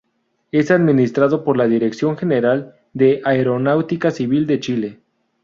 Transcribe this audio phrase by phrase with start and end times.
[0.51, 4.99] Es administrado por la Dirección General de Aeronáutica Civil de Chile.